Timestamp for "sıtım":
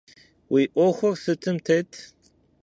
1.23-1.57